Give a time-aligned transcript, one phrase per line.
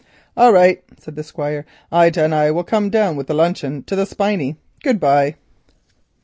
[0.35, 1.63] "All right," said the Squire.
[1.91, 4.55] "Ida and I will come down with the luncheon to the grove.
[4.81, 5.35] Good bye."